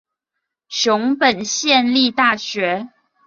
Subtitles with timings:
[0.67, 2.89] 熊本县立大学